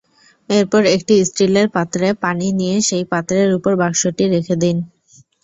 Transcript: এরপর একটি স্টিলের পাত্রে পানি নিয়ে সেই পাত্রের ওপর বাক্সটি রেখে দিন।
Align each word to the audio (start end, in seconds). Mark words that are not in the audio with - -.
এরপর 0.49 0.81
একটি 0.95 1.13
স্টিলের 1.25 1.67
পাত্রে 1.75 2.07
পানি 2.23 2.47
নিয়ে 2.59 2.75
সেই 2.87 3.05
পাত্রের 3.11 3.49
ওপর 3.57 3.73
বাক্সটি 3.81 4.23
রেখে 4.33 4.55
দিন। 4.63 4.77